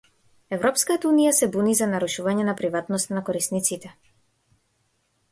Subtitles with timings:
[0.55, 3.93] Европската Унија се буни за нарушување на приватноста на корисниците.